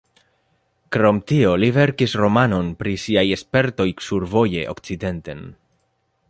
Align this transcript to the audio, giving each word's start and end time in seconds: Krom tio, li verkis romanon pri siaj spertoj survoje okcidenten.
Krom 0.95 1.19
tio, 1.31 1.51
li 1.63 1.69
verkis 1.75 2.15
romanon 2.21 2.73
pri 2.81 2.95
siaj 3.05 3.25
spertoj 3.43 3.89
survoje 4.07 4.65
okcidenten. 4.75 5.47